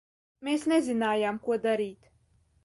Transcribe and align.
Mēs 0.47 0.63
nezinājām, 0.71 1.37
ko 1.45 1.59
darīt. 1.67 2.11